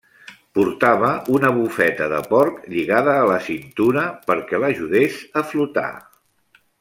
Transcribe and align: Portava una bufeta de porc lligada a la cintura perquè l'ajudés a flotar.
Portava 0.59 1.09
una 1.33 1.51
bufeta 1.57 2.07
de 2.15 2.21
porc 2.31 2.65
lligada 2.73 3.13
a 3.25 3.29
la 3.35 3.37
cintura 3.51 4.07
perquè 4.31 4.63
l'ajudés 4.65 5.21
a 5.43 5.49
flotar. 5.53 5.91